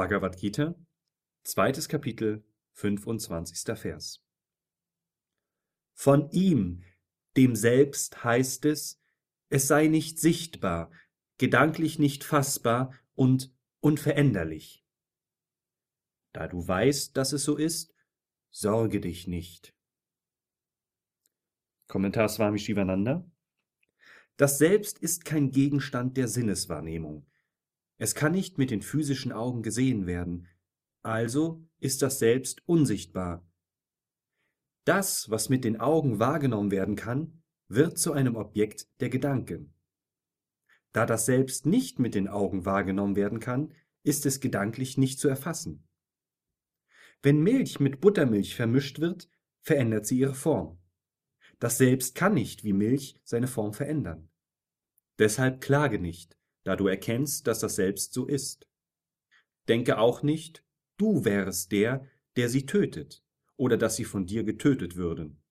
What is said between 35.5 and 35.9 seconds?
mit den